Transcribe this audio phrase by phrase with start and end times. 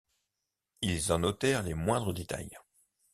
[0.81, 2.57] Ils en notèrent les moindres détails.